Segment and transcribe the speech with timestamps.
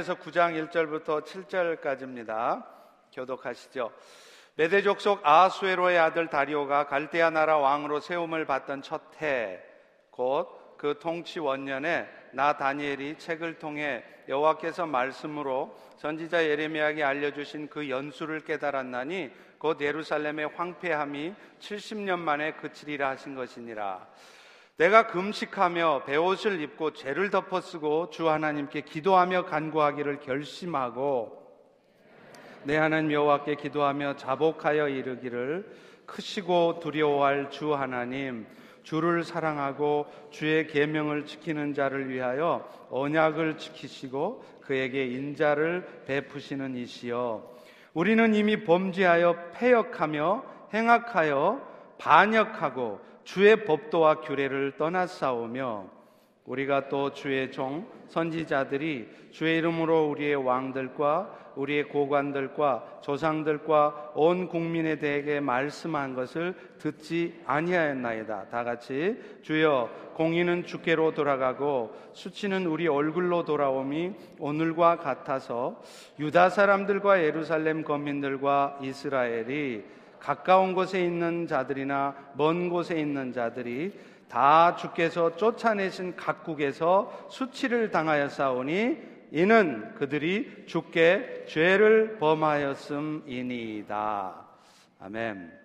[0.00, 2.64] 그래서 9장 1절부터 7절까지입니다.
[3.12, 3.90] 교독하시죠.
[4.54, 9.60] 메대 족 속 아수에로의 아들 다리오가 갈대아 나라 왕으로 세움을 받던 첫 해,
[10.12, 18.44] 곧 그 통치 원년에 나 다니엘이 책을 통해 여호와께서 말씀으로 선지자 예레미야에게 알려주신 그 연수를
[18.44, 24.06] 깨달았나니 곧 예루살렘의 황폐함이 70년 만에 그치리라 하신 것이니라.
[24.78, 31.36] 내가 금식하며 배옷을 입고 죄를 덮어 쓰고 주 하나님께 기도하며 간구하기를 결심하고
[32.62, 35.68] 내 하나님 여호와께 기도하며 자복하여 이르기를
[36.06, 38.46] 크시고 두려워할 주 하나님
[38.84, 47.52] 주를 사랑하고 주의 계명을 지키는 자를 위하여 언약을 지키시고 그에게 인자를 베푸시는 이시여
[47.94, 51.66] 우리는 이미 범죄하여 패역하며 행악하여
[51.98, 55.84] 반역하고 주의 법도와 규례를 떠나 싸우며
[56.46, 65.40] 우리가 또 주의 종 선지자들이 주의 이름으로 우리의 왕들과 우리의 고관들과 조상들과 온 국민에 대해
[65.40, 68.46] 말씀한 것을 듣지 아니하였나이다.
[68.48, 75.82] 다 같이 주여 공의는 주께로 돌아가고 수치는 우리 얼굴로 돌아옴이 오늘과 같아서
[76.18, 85.36] 유다 사람들과 예루살렘 거민들과 이스라엘이 가까운 곳에 있는 자들이나 먼 곳에 있는 자들이 다 주께서
[85.36, 93.28] 쫓아내신 각국에서 수치를 당하여 싸우니 이는 그들이 주께 죄를 범하였음이니이다.
[95.00, 95.58] 아멘.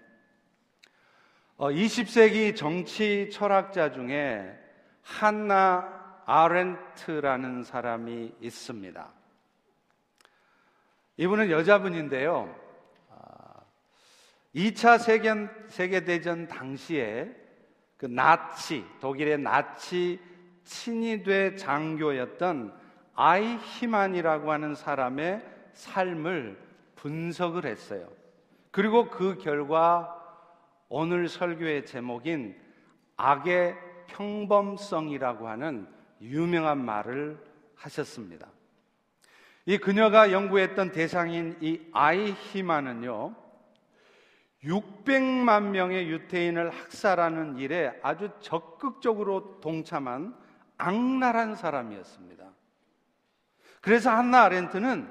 [1.58, 4.60] 20세기 어, 정치 철학자 중에
[5.02, 9.12] 한나 아렌트라는 사람이 있습니다.
[11.18, 12.63] 이분은 여자분인데요.
[14.56, 15.34] 2차 세계,
[15.68, 17.30] 세계 대전 당시에
[17.98, 20.20] 그 나치, 독일의 나치
[20.64, 22.74] 친위대 장교였던
[23.16, 25.42] 아이 히만이라고 하는 사람의
[25.74, 26.58] 삶을
[26.96, 28.08] 분석을 했어요.
[28.72, 30.20] 그리고 그 결과
[30.90, 32.56] 오늘 설교의 제목인
[33.18, 33.76] 악의
[34.08, 35.88] 평범성이라고 하는
[36.22, 37.38] 유명한 말을
[37.76, 38.48] 하셨습니다.
[39.66, 43.43] 이 그녀가 연구했던 대상인 이 아이 히만은요,
[44.64, 50.36] 600만 명의 유태인을 학살하는 일에 아주 적극적으로 동참한
[50.78, 52.46] 악랄한 사람이었습니다.
[53.82, 55.08] 그래서 한나 아렌트는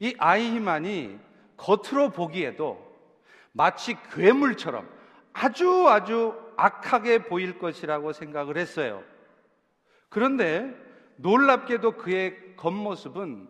[0.00, 1.18] 이 아이히만이
[1.56, 2.84] 겉으로 보기에도
[3.52, 4.88] 마치 괴물처럼
[5.32, 9.02] 아주 아주 악하게 보일 것이라고 생각을 했어요.
[10.08, 10.74] 그런데
[11.16, 13.48] 놀랍게도 그의 겉모습은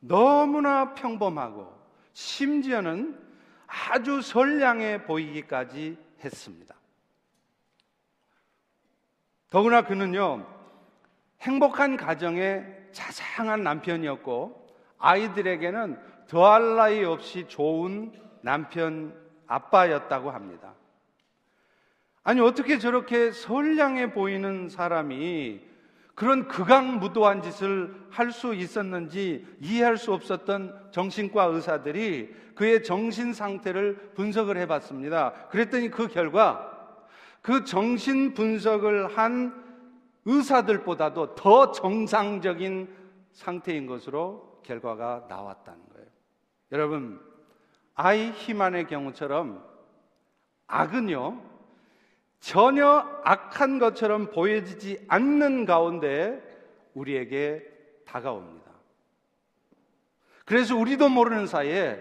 [0.00, 1.74] 너무나 평범하고
[2.12, 3.18] 심지어는
[3.66, 6.74] 아주 선량해 보이기까지 했습니다.
[9.50, 10.46] 더구나 그는요,
[11.40, 14.66] 행복한 가정의 자상한 남편이었고,
[14.98, 19.14] 아이들에게는 더할 나위 없이 좋은 남편,
[19.46, 20.74] 아빠였다고 합니다.
[22.24, 25.60] 아니, 어떻게 저렇게 선량해 보이는 사람이
[26.16, 34.56] 그런 극악무도한 짓을 할 수 있었는지 이해할 수 없었던 정신과 의사들이 그의 정신 상태를 분석을
[34.56, 35.32] 해 봤습니다.
[35.50, 36.72] 그랬더니 그 결과
[37.42, 39.62] 그 정신 분석을 한
[40.24, 42.88] 의사들보다도 더 정상적인
[43.32, 46.06] 상태인 것으로 결과가 나왔다는 거예요.
[46.72, 47.20] 여러분,
[47.94, 49.62] 아이 희만의 경우처럼
[50.66, 51.42] 악은요,
[52.46, 56.40] 전혀 악한 것처럼 보여지지 않는 가운데
[56.94, 57.60] 우리에게
[58.06, 58.70] 다가옵니다.
[60.44, 62.00] 그래서 우리도 모르는 사이에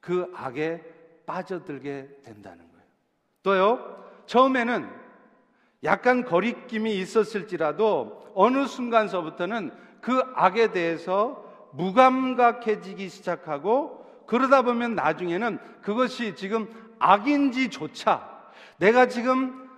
[0.00, 0.82] 그 악에
[1.26, 2.86] 빠져들게 된다는 거예요.
[3.42, 4.88] 또요, 처음에는
[5.84, 16.66] 약간 거리낌이 있었을지라도 어느 순간서부터는 그 악에 대해서 무감각해지기 시작하고 그러다 보면 나중에는 그것이 지금
[16.98, 18.37] 악인지조차
[18.78, 19.68] 내가 지금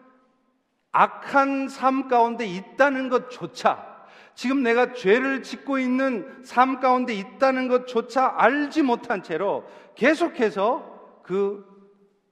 [0.93, 3.91] 악한 삶 가운데 있다는 것조차
[4.35, 11.69] 지금 내가 죄를 짓고 있는 삶 가운데 있다는 것조차 알지 못한 채로 계속해서 그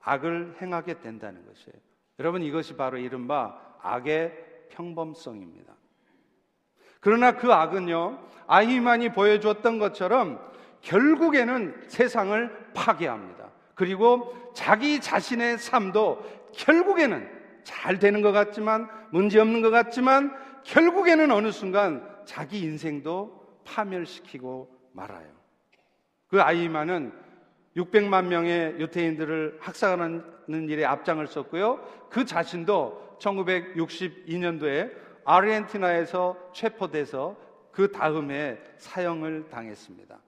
[0.00, 1.75] 악을 행하게 된다는 것이에요.
[2.19, 5.75] 여러분 이것이 바로 이른바 악의 평범성입니다.
[7.00, 10.41] 그러나 그 악은요, 아히만이 보여주었던 것처럼
[10.81, 13.50] 결국에는 세상을 파괴합니다.
[13.75, 17.29] 그리고 자기 자신의 삶도 결국에는
[17.62, 20.35] 잘 되는 것 같지만, 문제 없는 것 같지만,
[20.65, 25.27] 결국에는 어느 순간 자기 인생도 파멸시키고 말아요.
[26.29, 27.12] 그 아이만은
[27.77, 32.09] 600만 명의 유태인들을 학살하는 일에 앞장을 썼고요.
[32.11, 34.93] 그 자신도 1962년도에
[35.25, 37.37] 아르헨티나에서 체포돼서
[37.71, 40.19] 그 다음에 사형을 당했습니다.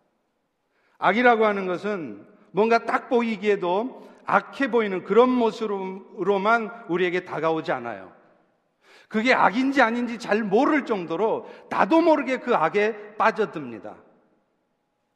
[0.99, 8.13] 악이라고 하는 것은 뭔가 딱 보이기에도 악해 보이는 그런 모습으로만 우리에게 다가오지 않아요.
[9.09, 13.97] 그게 악인지 아닌지 잘 모를 정도로 나도 모르게 그 악에 빠져듭니다.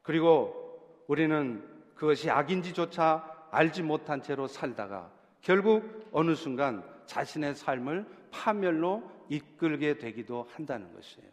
[0.01, 1.63] 그리고 우리는
[1.95, 5.09] 그것이 악인지조차 알지 못한 채로 살다가
[5.41, 11.29] 결국 어느 순간 자신의 삶을 파멸로 이끌게 되기도 한다는 것이에요.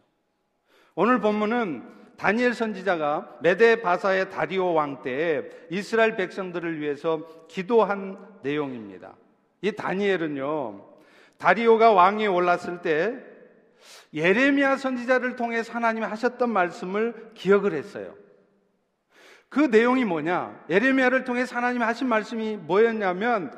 [0.95, 9.15] 오늘 본문은 다니엘 선지자가 메데 바사의 다리오 왕 때에 이스라엘 백성들을 위해서 기도한 내용입니다.
[9.59, 10.85] 이 다니엘은요,
[11.37, 13.19] 다리오가 왕위에 올랐을 때
[14.13, 18.15] 예레미야 선지자를 통해 하나님이 하셨던 말씀을 기억을 했어요.
[19.49, 20.63] 그 내용이 뭐냐?
[20.69, 23.51] 예레미야를 통해 하나님이 하신 말씀이 뭐였냐면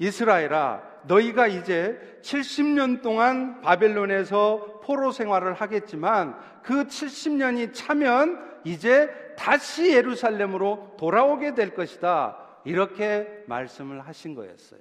[0.00, 10.96] 이스라엘아 너희가 이제 70년 동안 바벨론에서 포로 생활을 하겠지만 그 70년이 차면 이제 다시 예루살렘으로
[10.98, 12.38] 돌아오게 될 것이다.
[12.64, 14.80] 이렇게 말씀을 하신 거였어요.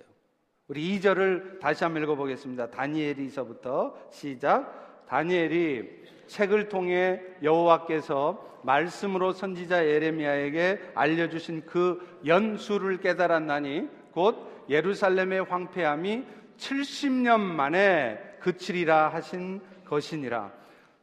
[0.68, 2.72] 우리 2절을 다시 한번 읽어보겠습니다.
[2.72, 5.06] 다니엘이서부터 시작.
[5.08, 5.90] 다니엘이
[6.28, 16.26] 책을 통해 여호와께서 말씀으로 선지자 예레미야에게 알려주신 그 연수를 깨달았나니 곧 예루살렘의 황폐함이
[16.58, 20.52] 70년 만에 그치리라 하신 것이니라.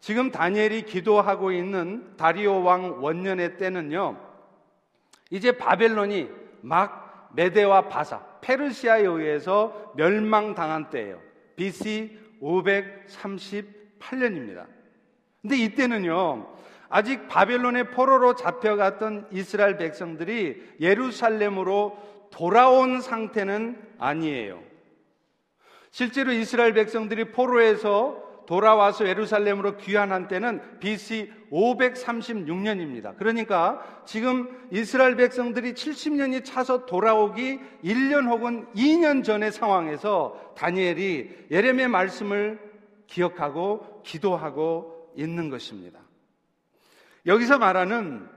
[0.01, 4.19] 지금 다니엘이 기도하고 있는 다리오 왕 원년의 때는요.
[5.31, 6.29] 이제 바벨론이
[6.61, 11.21] 막 메데와 바사, 페르시아에 의해서 멸망당한 때예요.
[11.57, 14.67] BC 538년입니다.
[15.41, 16.53] 근데 이때는요.
[16.89, 21.97] 아직 바벨론의 포로로 잡혀갔던 이스라엘 백성들이 예루살렘으로
[22.35, 24.61] 돌아온 상태는 아니에요.
[25.93, 33.17] 실제로 이스라엘 백성들이 포로에서 돌아와서 예루살렘으로 귀환한 때는 BC 536년입니다.
[33.17, 42.59] 그러니까 지금 이스라엘 백성들이 70년이 차서 돌아오기 1년 혹은 2년 전의 상황에서 다니엘이 예레미야 말씀을
[43.07, 46.01] 기억하고 기도하고 있는 것입니다.
[47.27, 48.29] 여기서 말하는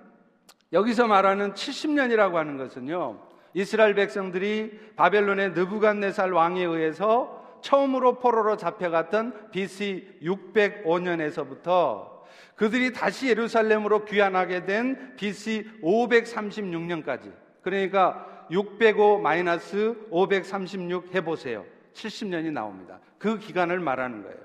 [0.72, 3.27] 여기서 말하는 70년이라고 하는 것은요.
[3.58, 12.08] 이스라엘 백성들이 바벨론의 느부갓네살 왕에 의해서 처음으로 포로로 잡혀갔던 BC 605년에서부터
[12.54, 17.34] 그들이 다시 예루살렘으로 귀환하게 된 BC 536년까지
[17.64, 21.66] 그러니까 605 마이너스 536 해보세요.
[21.94, 23.00] 70년이 나옵니다.
[23.18, 24.38] 그 기간을 말하는 거예요.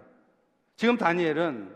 [0.76, 1.68] 지금 다니엘은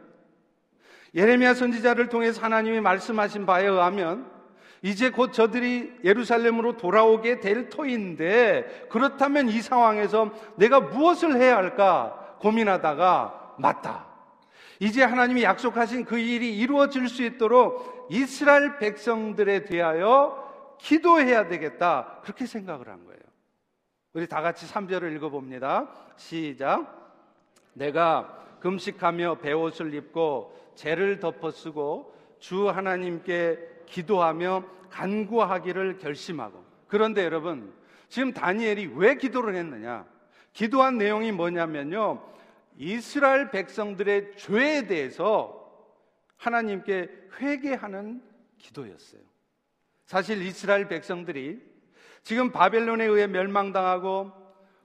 [1.15, 4.36] 예레미야 선지자를 통해서 하나님이 말씀하신 바에 의하면
[4.87, 13.57] 이제 곧 저들이 예루살렘으로 돌아오게 될 터인데 그렇다면 이 상황에서 내가 무엇을 해야 할까 고민하다가
[13.59, 14.07] 맞다.
[14.79, 22.21] 이제 하나님이 약속하신 그 일이 이루어질 수 있도록 이스라엘 백성들에 대하여 기도해야 되겠다.
[22.23, 23.19] 그렇게 생각을 한 거예요.
[24.13, 25.89] 우리 다 같이 3절을 읽어봅니다.
[26.15, 27.27] 시작.
[27.73, 37.73] 내가 금식하며 배옷을 입고 죄를 덮어 쓰고 주 하나님께 기도하며 간구하기를 결심하고 그런데 여러분
[38.09, 40.07] 지금 다니엘이 왜 기도를 했느냐?
[40.53, 42.23] 기도한 내용이 뭐냐면요.
[42.79, 45.67] 이스라엘 백성들의 죄에 대해서
[46.37, 47.11] 하나님께
[47.41, 48.23] 회개하는
[48.59, 49.21] 기도였어요.
[50.05, 51.61] 사실 이스라엘 백성들이
[52.23, 54.33] 지금 바벨론에 의해 멸망당하고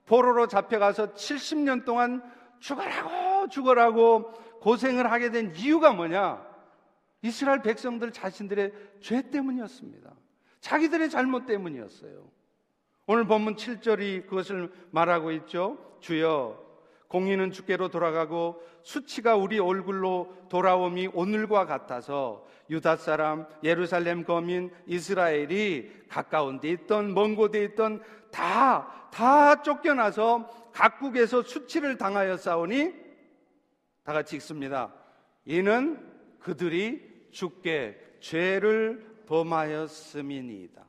[0.06, 2.22] 포로로 잡혀가서 70년 동안
[2.60, 6.51] 죽어라고 죽어라고 고생을 하게 된 이유가 뭐냐?
[7.22, 10.12] 이스라엘 백성들 자신들의 죄 때문이었습니다.
[10.60, 12.30] 자기들의 잘못 때문이었어요.
[13.08, 15.98] 오늘 본문 7절이 그것을 말하고 있죠.
[16.00, 16.72] 주여,
[17.08, 26.60] 공의는 주께로 돌아가고 수치가 우리 얼굴로 돌아옴이 오늘과 같아서 유다 사람, 예루살렘 거민, 이스라엘이 가까운
[26.62, 28.02] 데 있던 먼 곳에 있던
[28.32, 32.94] 다, 다 쫓겨나서 각국에서 수치를 당하여 싸우니
[34.04, 34.94] 다 같이 읽습니다.
[35.44, 36.10] 이는
[36.40, 40.82] 그들이 주께 죄를 범하였음이니이다.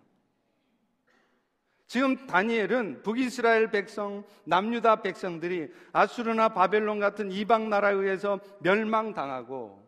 [1.87, 9.83] 지금 다니엘은 북이스라엘 백성, 남유다 백성들이 아수르나 바벨론 같은 이방 나라에 의해서 멸망당하고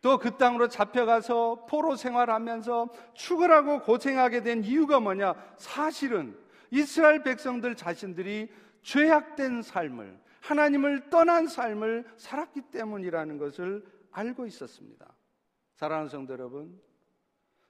[0.00, 5.34] 또 그 땅으로 잡혀가서 포로 생활하면서 죽으라고 고생하게 된 이유가 뭐냐?
[5.56, 6.36] 사실은
[6.70, 8.50] 이스라엘 백성들 자신들이
[8.82, 15.06] 죄악된 삶을, 하나님을 떠난 삶을 살았기 때문이라는 것을 알고 있었습니다.
[15.82, 16.80] 사랑하는 성도 여러분,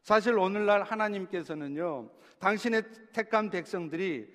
[0.02, 2.82] 사실 오늘날 하나님께서는요, 당신의
[3.14, 4.30] 택한 백성들이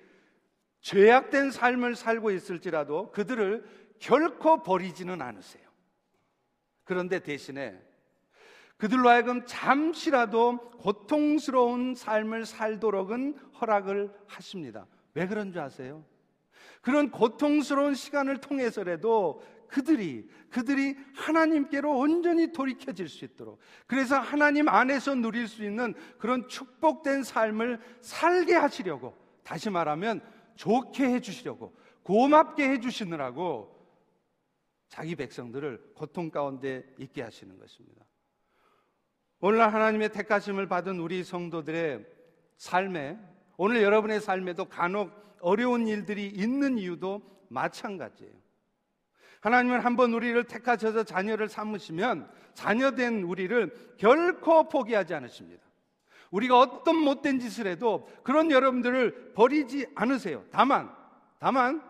[0.80, 3.64] 죄악된 삶을 살고 있을지라도 그들을
[4.00, 5.62] 결코 버리지는 않으세요.
[6.82, 7.80] 그런데 대신에
[8.78, 14.88] 그들로 하여금 잠시라도 고통스러운 삶을 살도록은 허락을 하십니다.
[15.14, 16.04] 왜 그런 줄 아세요?
[16.82, 25.46] 그런 고통스러운 시간을 통해서라도 그들이 그들이 하나님께로 온전히 돌이켜질 수 있도록 그래서 하나님 안에서 누릴
[25.46, 30.22] 수 있는 그런 축복된 삶을 살게 하시려고 다시 말하면
[30.56, 33.76] 좋게 해 주시려고 고맙게 해 주시느라고
[34.88, 38.04] 자기 백성들을 고통 가운데 있게 하시는 것입니다.
[39.40, 42.04] 오늘날 하나님의 택하심을 받은 우리 성도들의
[42.56, 43.18] 삶에
[43.56, 48.32] 오늘 여러분의 삶에도 간혹 어려운 일들이 있는 이유도 마찬가지예요.
[49.40, 55.62] 하나님은 한번 우리를 택하셔서 자녀를 삼으시면 자녀된 우리를 결코 포기하지 않으십니다.
[56.30, 60.44] 우리가 어떤 못된 짓을 해도 그런 여러분들을 버리지 않으세요.
[60.50, 60.94] 다만,
[61.38, 61.82] 다만,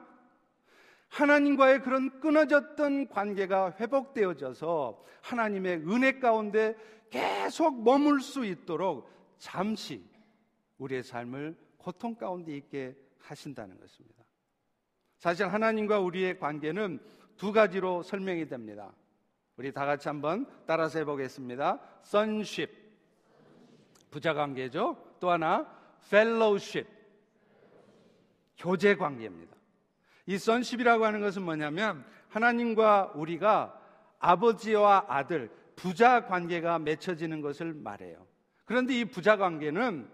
[1.09, 6.76] 하나님과의 그런 끊어졌던 관계가 회복되어져서 하나님의 은혜 가운데
[7.11, 10.05] 계속 머물 수 있도록 잠시
[10.76, 14.23] 우리의 삶을 고통 가운데 있게 하신다는 것입니다.
[15.17, 17.00] 사실 하나님과 우리의 관계는
[17.38, 18.92] 두 가지로 설명이 됩니다.
[19.57, 21.80] 우리 다 같이 한번 따라서 해보겠습니다.
[22.04, 22.73] sonship
[24.11, 24.97] 부자 관계죠.
[25.21, 25.66] 또 하나
[26.07, 26.88] fellowship
[28.59, 29.57] 교제 관계입니다.
[30.26, 33.80] 이 sonship이라고 하는 것은 뭐냐면 하나님과 우리가
[34.18, 38.26] 아버지와 아들 부자 관계가 맺혀지는 것을 말해요.
[38.64, 40.11] 그런데 이 부자 관계는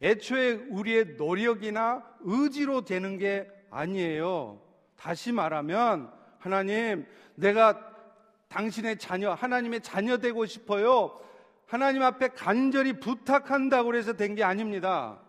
[0.00, 4.62] 애초에 우리의 노력이나 의지로 되는 게 아니에요.
[4.96, 7.80] 다시 말하면 하나님, 내가
[8.48, 11.18] 당신의 자녀, 하나님의 자녀 되고 싶어요.
[11.66, 15.22] 하나님 앞에 간절히 부탁한다고 해서 된 게 아닙니다.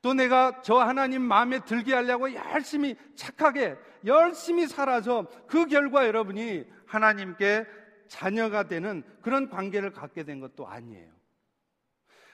[0.00, 7.66] 또 내가 저 하나님 마음에 들게 하려고 열심히 착하게 열심히 살아서 그 결과 여러분이 하나님께
[8.06, 11.10] 자녀가 되는 그런 관계를 갖게 된 것도 아니에요.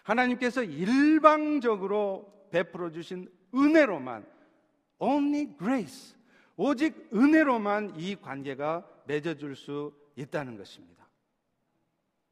[0.02, 4.26] 하나님께서 일방적으로 베풀어 주신 은혜로만
[4.98, 6.14] only grace
[6.56, 11.08] 오직 은혜로만 이 관계가 맺어줄 수 있다는 것입니다.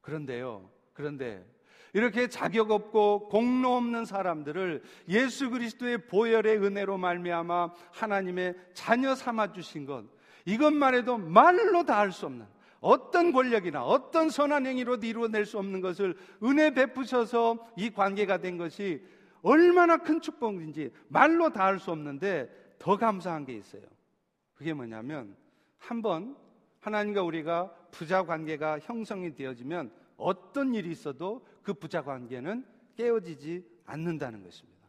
[0.01, 1.45] 그런데요, 그런데
[1.93, 9.85] 이렇게 자격 없고 공로 없는 사람들을 예수 그리스도의 보혈의 은혜로 말미암아 하나님의 자녀 삼아 주신
[9.85, 10.03] 것
[10.45, 12.45] 이것만 해도 말로 다 할 수 없는
[12.81, 19.01] 어떤 권력이나 어떤 선한 행위로도 이루어낼 수 없는 것을 은혜 베푸셔서 이 관계가 된 것이
[19.41, 22.49] 얼마나 큰 축복인지 말로 다 할 수 없는데
[22.79, 23.83] 더 감사한 게 있어요.
[24.55, 25.35] 그게 뭐냐면
[25.77, 26.35] 한번
[26.79, 34.87] 하나님과 우리가 부자 관계가 형성이 되어지면 어떤 일이 있어도 그 부자 관계는 깨어지지 않는다는 것입니다.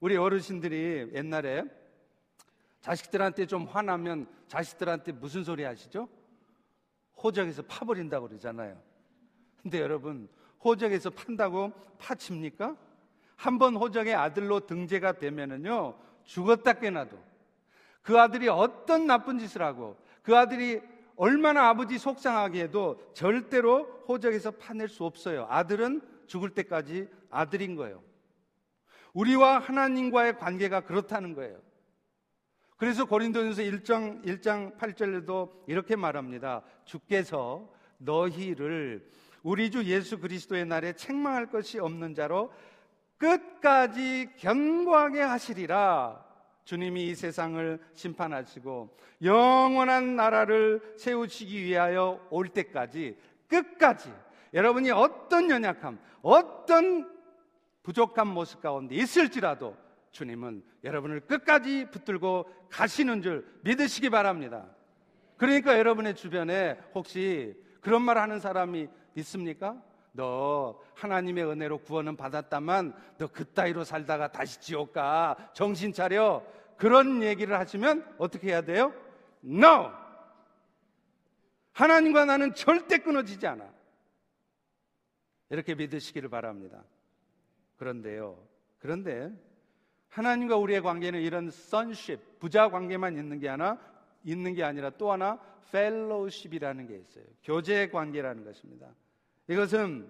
[0.00, 1.64] 우리 어르신들이 옛날에
[2.80, 6.08] 자식들한테 좀 화나면 자식들한테 무슨 소리 하시죠?
[7.22, 8.80] 호적에서 파버린다고 그러잖아요.
[9.62, 10.28] 근데 여러분,
[10.64, 12.76] 호적에서 판다고 파칩니까?
[13.36, 17.16] 한 번 호적의 아들로 등재가 되면은요, 죽었다 깨나도
[18.02, 20.80] 그 아들이 어떤 나쁜 짓을 하고 그 아들이
[21.16, 25.46] 얼마나 아버지 속상하게 해도 절대로 호적에서 파낼 수 없어요.
[25.48, 28.02] 아들은 죽을 때까지 아들인 거예요.
[29.12, 31.60] 우리와 하나님과의 관계가 그렇다는 거예요.
[32.76, 36.62] 그래서 고린도전서 1장 1장 8절에도 이렇게 말합니다.
[36.84, 39.08] 주께서 너희를
[39.42, 42.52] 우리 주 예수 그리스도의 날에 책망할 것이 없는 자로
[43.18, 46.31] 끝까지 견고하게 하시리라.
[46.64, 53.16] 주님이 이 세상을 심판하시고 영원한 나라를 세우시기 위하여 올 때까지
[53.48, 54.12] 끝까지
[54.54, 57.10] 여러분이 어떤 연약함, 어떤
[57.82, 59.76] 부족한 모습 가운데 있을지라도
[60.12, 64.66] 주님은 여러분을 끝까지 붙들고 가시는 줄 믿으시기 바랍니다.
[65.36, 69.82] 그러니까 여러분의 주변에 혹시 그런 말 하는 사람이 있습니까?
[70.12, 75.36] 너 하나님의 은혜로 구원은 받았다만 너 그따위로 살다가 다시 지옥 가.
[75.54, 76.44] 정신 차려.
[76.76, 78.92] 그런 얘기를 하시면 어떻게 해야 돼요?
[79.44, 79.90] No!
[81.72, 83.70] 하나님과 나는 절대 끊어지지 않아.
[85.50, 86.82] 이렇게 믿으시기를 바랍니다.
[87.76, 88.38] 그런데요.
[88.78, 89.32] 그런데
[90.08, 93.78] 하나님과 우리의 관계는 이런 선십, 부자 관계만 있는 게 하나
[94.24, 95.38] 있는 게 아니라 또 하나
[95.72, 97.24] 펠로우십이라는 게 있어요.
[97.42, 98.88] 교제 관계라는 것입니다.
[99.48, 100.08] 이것은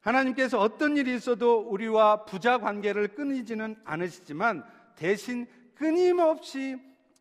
[0.00, 6.76] 하나님께서 어떤 일이 있어도 우리와 부자 관계를 끊이지는 않으시지만 대신 끊임없이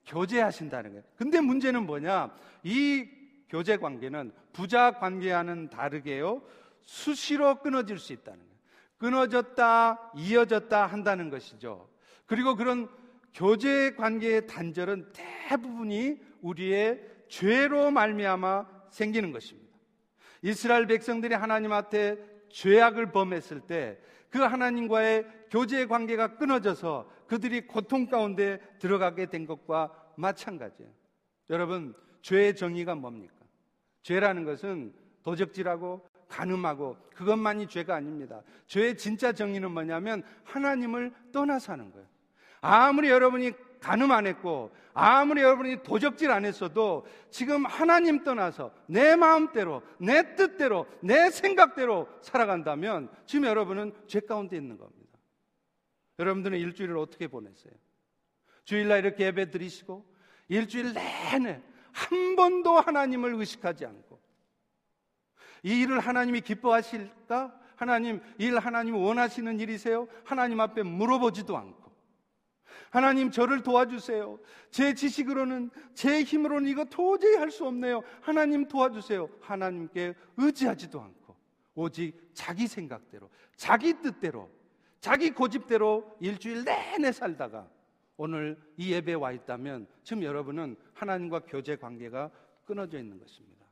[0.05, 1.03] 교제하신다는 거예요.
[1.15, 2.35] 근데 문제는 뭐냐?
[2.63, 3.07] 이
[3.49, 6.43] 교제 관계는 부자 관계와는 다르게요.
[6.81, 8.55] 수시로 끊어질 수 있다는 거예요.
[8.97, 11.89] 끊어졌다, 이어졌다 한다는 것이죠.
[12.25, 12.87] 그리고 그런
[13.33, 19.64] 교제 관계의 단절은 대부분이 우리의 죄로 말미암아 생기는 것입니다.
[20.45, 22.17] 이스라엘 백성들이 하나님 앞에
[22.49, 23.99] 죄악을 범했을 때
[24.35, 30.91] 그 하나님과의 교제 관계가 끊어져서 그들이 고통 가운데 들어가게 된 것과 마찬가지예요.
[31.49, 33.33] 여러분, 죄의 정의가 뭡니까?
[34.03, 38.41] 죄라는 것은 도적질하고 가늠하고 그것만이 죄가 아닙니다.
[38.67, 42.05] 죄의 진짜 정의는 뭐냐면 하나님을 떠나 사는 거예요.
[42.59, 49.81] 아무리 여러분이 가늠 안 했고 아무리 여러분이 도적질 안 했어도 지금 하나님 떠나서 내 마음대로
[49.99, 55.19] 내 뜻대로 내 생각대로 살아간다면 지금 여러분은 죄 가운데 있는 겁니다.
[56.19, 57.73] 여러분들은 일주일을 어떻게 보냈어요?
[58.63, 60.05] 주일날 이렇게 예배 드리시고
[60.47, 64.19] 일주일 내내 한 번도 하나님을 의식하지 않고
[65.63, 67.59] 이 일을 하나님이 기뻐하실까?
[67.75, 70.07] 하나님, 이일 하나님이 원하시는 일이세요?
[70.23, 71.84] 하나님 앞에 물어보지도 않고
[72.95, 74.39] 하나님 저를 도와주세요.
[74.71, 78.01] 제 지식으로는 제 힘으로는 이거 도저히 할 수 없네요.
[78.21, 79.27] 하나님 도와주세요.
[79.41, 81.35] 하나님께 의지하지도 않고
[81.75, 84.49] 오직 자기 생각대로 자기 뜻대로
[85.01, 87.69] 자기 고집대로 일주일 내내 살다가
[88.15, 92.31] 오늘 이 예배에 와 있다면 지금 여러분은 하나님과 교제 관계가
[92.63, 93.65] 끊어져 있는 것입니다.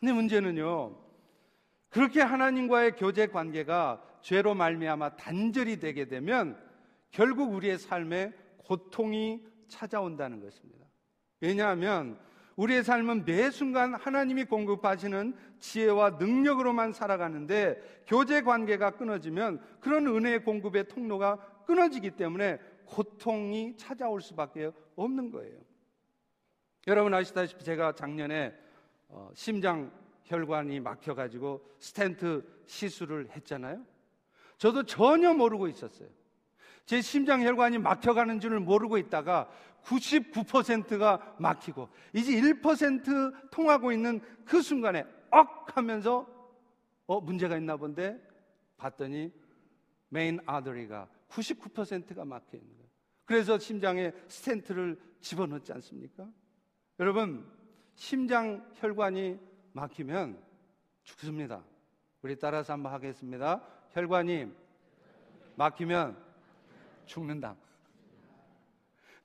[0.00, 0.98] 근데 문제는요.
[1.88, 6.71] 그렇게 하나님과의 교제 관계가 죄로 말미암아 단절이 되게 되면
[7.12, 10.86] 결국 우리의 삶에 고통이 찾아온다는 것입니다.
[11.40, 12.18] 왜냐하면
[12.56, 20.88] 우리의 삶은 매 순간 하나님이 공급하시는 지혜와 능력으로만 살아가는데 교제 관계가 끊어지면 그런 은혜의 공급의
[20.88, 25.58] 통로가 끊어지기 때문에 고통이 찾아올 수밖에 없는 거예요.
[26.86, 28.54] 여러분 아시다시피 제가 작년에
[29.08, 29.90] 어, 심장
[30.24, 33.84] 혈관이 막혀가지고 스탠트 시술을 했잖아요.
[34.58, 36.08] 저도 전혀 모르고 있었어요.
[36.84, 39.48] 제 심장 혈관이 막혀가는 줄을 모르고 있다가
[39.84, 46.26] 99%가 막히고 이제 1% 통하고 있는 그 순간에 억 하면서
[47.06, 48.20] 어 문제가 있나 본데
[48.76, 49.32] 봤더니
[50.08, 52.90] 메인 아더리가 99%가 막혀 있는 거예요.
[53.24, 56.28] 그래서 심장에 스텐트를 집어넣지 않습니까?
[56.98, 57.50] 여러분
[57.94, 59.38] 심장 혈관이
[59.72, 60.42] 막히면
[61.04, 61.64] 죽습니다.
[62.22, 63.62] 우리 따라서 한번 하겠습니다.
[63.90, 64.48] 혈관이
[65.56, 66.31] 막히면
[67.12, 67.56] 죽는다.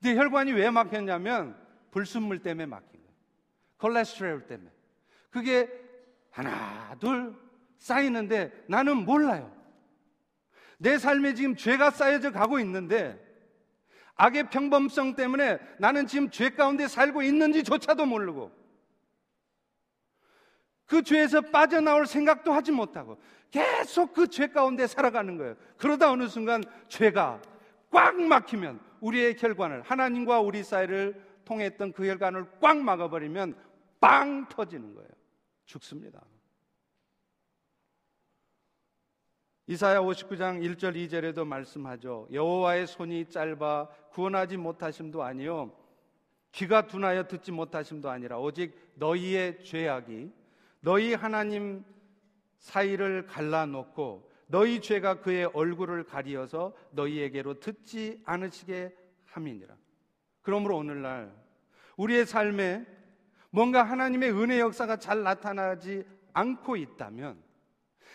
[0.00, 1.56] 근데 혈관이 왜 막혔냐면
[1.90, 3.14] 불순물 때문에 막힌 거예요.
[3.78, 4.70] 콜레스테롤 때문에.
[5.30, 5.68] 그게
[6.30, 7.34] 하나, 둘
[7.78, 9.52] 쌓이는데 나는 몰라요.
[10.78, 13.18] 내 삶에 지금 죄가 쌓여져 가고 있는데
[14.14, 18.52] 악의 평범성 때문에 나는 지금 죄 가운데 살고 있는지조차도 모르고
[20.86, 23.20] 그 죄에서 빠져나올 생각도 하지 못하고
[23.50, 25.56] 계속 그 죄 가운데 살아가는 거예요.
[25.76, 27.40] 그러다 어느 순간 죄가
[27.90, 33.56] 꽉 막히면 우리의 혈관을 하나님과 우리 사이를 통했던 그 혈관을 꽉 막아버리면
[34.00, 35.08] 빵 터지는 거예요.
[35.64, 36.22] 죽습니다.
[39.66, 42.26] 이사야 59장 1절 2절에도 말씀하죠.
[42.32, 45.72] 여호와의 손이 짧아 구원하지 못하심도 아니요
[46.52, 50.32] 귀가 둔하여 듣지 못하심도 아니라 오직 너희의 죄악이
[50.80, 51.84] 너희 하나님
[52.58, 58.94] 사이를 갈라놓고 너희 죄가 그의 얼굴을 가리어서 너희에게로 듣지 않으시게
[59.26, 59.76] 함이니라.
[60.42, 61.32] 그러므로 오늘날
[61.96, 62.86] 우리의 삶에
[63.50, 67.42] 뭔가 하나님의 은혜 역사가 잘 나타나지 않고 있다면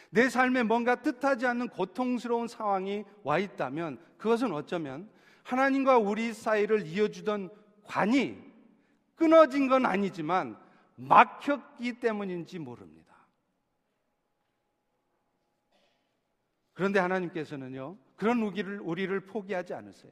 [0.10, 5.10] 내 삶에 뭔가 뜻하지 않는 고통스러운 상황이 와 있다면 그것은 어쩌면
[5.44, 7.50] 하나님과 우리 사이를 이어주던
[7.84, 8.38] 관이
[9.16, 10.58] 끊어진 건 아니지만
[10.96, 13.03] 막혔기 때문인지 모릅니다.
[16.74, 20.12] 그런데 하나님께서는요, 그런 우기를, 우리를 포기하지 않으세요.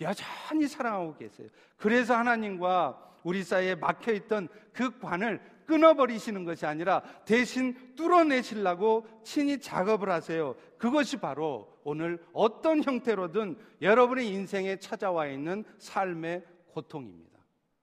[0.00, 1.48] 여전히 사랑하고 계세요.
[1.76, 10.10] 그래서 하나님과 우리 사이에 막혀 있던 그 관을 끊어버리시는 것이 아니라 대신 뚫어내시려고 친히 작업을
[10.10, 10.54] 하세요.
[10.78, 17.40] 그것이 바로 오늘 어떤 형태로든 여러분의 인생에 찾아와 있는 삶의 고통입니다.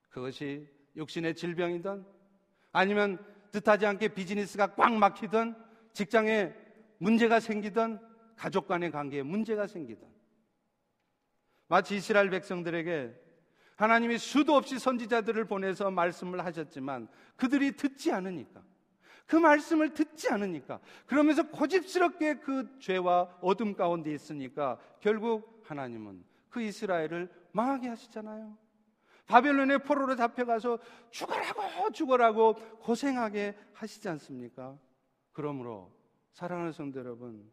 [0.10, 2.06] 그것이 육신의 질병이든
[2.72, 3.18] 아니면
[3.52, 5.56] 뜻하지 않게 비즈니스가 꽉 막히든
[5.94, 6.54] 직장에
[7.04, 8.00] 문제가 생기던
[8.38, 10.10] 가족 간의 관계에 문제가 생기던
[11.68, 13.14] 마치 이스라엘 백성들에게
[13.76, 18.64] 하나님이 수도 없이 선지자들을 보내서 말씀을 하셨지만 그들이 듣지 않으니까
[19.26, 27.30] 그 말씀을 듣지 않으니까 그러면서 고집스럽게 그 죄와 어둠 가운데 있으니까 결국 하나님은 그 이스라엘을
[27.52, 28.58] 망하게 하시잖아요.
[29.26, 34.78] 바벨론의 포로로 잡혀가서 죽어라고 죽어라고 고생하게 하시지 않습니까?
[35.32, 36.03] 그러므로
[36.34, 37.50] 사랑하는 성도 여러분,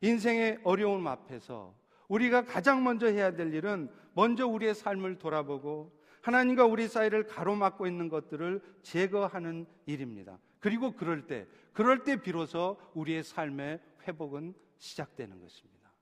[0.00, 1.74] 인생의 어려움 앞에서
[2.08, 8.08] 우리가 가장 먼저 해야 될 일은 먼저 우리의 삶을 돌아보고 하나님과 우리 사이를 가로막고 있는
[8.08, 10.38] 것들을 제거하는 일입니다.
[10.58, 15.92] 그리고 그럴 때, 그럴 때 비로소 우리의 삶의 회복은 시작되는 것입니다.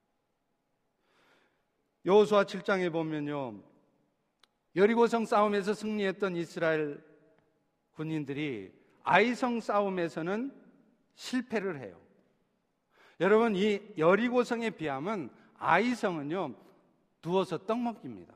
[2.04, 3.62] 여호수아 7장에 보면요.
[4.76, 7.02] 여리고성 싸움에서 승리했던 이스라엘
[7.92, 10.65] 군인들이 아이성 싸움에서는
[11.16, 11.98] 실패를 해요.
[13.20, 16.54] 여러분 이 여리고성의 비함은 아이성은요
[17.22, 18.34] 누워서 떡 먹기입니다.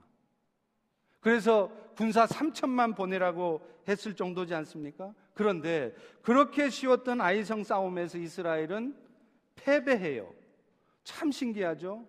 [1.20, 5.14] 그래서 군사 3천만 보내라고 했을 정도지 않습니까?
[5.34, 8.96] 그런데 그렇게 쉬웠던 아이성 싸움에서 이스라엘은
[9.54, 10.32] 패배해요.
[11.04, 12.06] 참 신기하죠?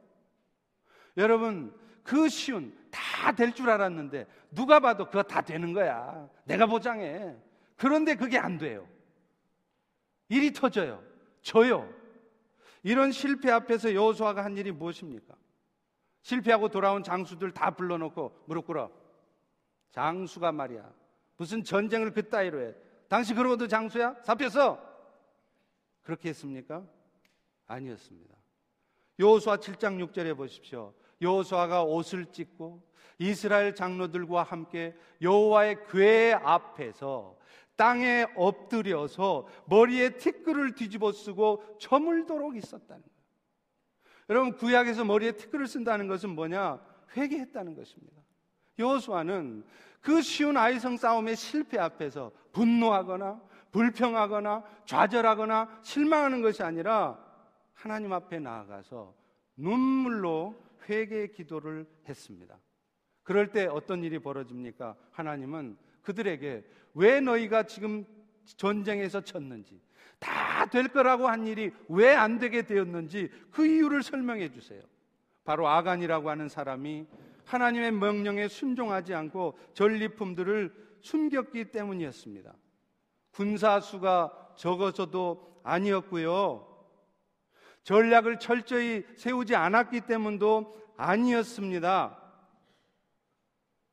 [1.17, 6.29] 여러분, 그 쉬운 다 될 줄 알았는데 누가 봐도 그거 다 되는 거야.
[6.45, 7.35] 내가 보장해.
[7.75, 8.87] 그런데 그게 안 돼요.
[10.31, 11.03] 일이 터져요.
[11.41, 11.93] 져요.
[12.83, 15.35] 이런 실패 앞에서 여호수아가 한 일이 무엇입니까?
[16.21, 18.89] 실패하고 돌아온 장수들 다 불러놓고 무릎 꿇어.
[19.91, 20.89] 장수가 말이야.
[21.35, 22.73] 무슨 전쟁을 그 따위로 해.
[23.09, 24.21] 당시 그러고도 장수야?
[24.23, 24.81] 잡혔어.
[26.01, 26.81] 그렇게 했습니까?
[27.67, 28.33] 아니었습니다.
[29.19, 30.93] 여호수아 7장 6절에 보십시오.
[31.21, 32.81] 여호수아가 옷을 찢고
[33.19, 37.37] 이스라엘 장로들과 함께 여호와의 궤 앞에서
[37.81, 43.15] 땅에 엎드려서 머리에 티끌을 뒤집어 쓰고 저물도록 있었다는 거예요.
[44.29, 46.79] 여러분 구약에서 머리에 티끌을 쓴다는 것은 뭐냐?
[47.17, 48.21] 회개했다는 것입니다.
[48.77, 49.65] 여호수아는
[49.99, 53.41] 그 쉬운 아이성 싸움의 실패 앞에서 분노하거나
[53.71, 57.17] 불평하거나 좌절하거나 실망하는 것이 아니라
[57.73, 59.15] 하나님 앞에 나아가서
[59.57, 60.55] 눈물로
[60.87, 62.59] 회개의 기도를 했습니다.
[63.23, 64.95] 그럴 때 어떤 일이 벌어집니까?
[65.09, 68.05] 하나님은 그들에게 왜 너희가 지금
[68.57, 69.81] 전쟁에서 쳤는지,
[70.19, 74.81] 다 될 거라고 한 일이 왜 안 되게 되었는지 그 이유를 설명해 주세요.
[75.43, 77.07] 바로 아간이라고 하는 사람이
[77.45, 82.53] 하나님의 명령에 순종하지 않고 전리품들을 숨겼기 때문이었습니다.
[83.31, 86.67] 군사수가 적어서도 아니었고요.
[87.83, 92.17] 전략을 철저히 세우지 않았기 때문도 아니었습니다.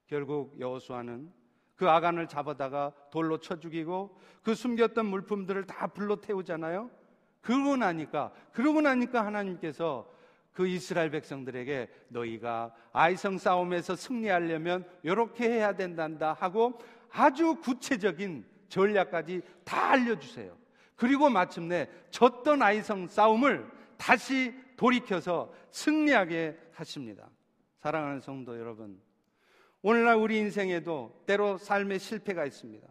[0.06, 1.32] 결국 여호수아는
[1.78, 6.90] 그 아간을 잡아다가 돌로 쳐 죽이고 그 숨겼던 물품들을 다 불로 태우잖아요.
[7.40, 10.10] 그러고 나니까 그러고 나니까 하나님께서
[10.52, 16.80] 그 이스라엘 백성들에게 너희가 아이성 싸움에서 승리하려면 이렇게 해야 된단다 하고
[17.12, 20.58] 아주 구체적인 전략까지 다 알려주세요.
[20.96, 27.30] 그리고 마침내 졌던 아이성 싸움을 다시 돌이켜서 승리하게 하십니다.
[27.78, 29.00] 사랑하는 성도 여러분,
[29.82, 32.86] 오늘날 우리 인생에도 때로 삶의 실패가 있습니다.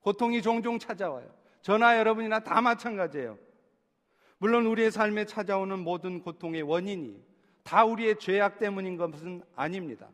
[0.00, 1.26] 고통이 종종 찾아와요.
[1.62, 3.38] 저나 여러분이나 다 마찬가지예요.
[4.38, 7.22] 물론 우리의 삶에 찾아오는 모든 고통의 원인이
[7.62, 10.08] 다 우리의 죄악 때문인 것은 아닙니다.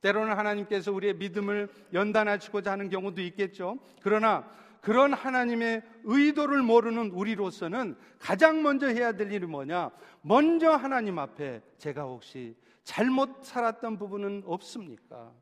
[0.00, 3.78] 때로는 하나님께서 우리의 믿음을 연단하시고자 하는 경우도 있겠죠.
[4.02, 9.90] 그러나 그런 하나님의 의도를 모르는 우리로서는 가장 먼저 해야 될 일이 뭐냐?
[10.22, 15.32] 먼저 하나님 앞에 제가 혹시 잘못 살았던 부분은 없습니까?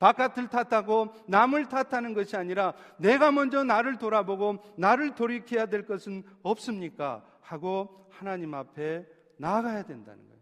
[0.00, 7.24] 바깥을 탓하고 남을 탓하는 것이 아니라 내가 먼저 나를 돌아보고 나를 돌이켜야 될 것은 없습니까?
[7.42, 10.40] 하고 하나님 앞에 나아가야 된다는 거예요.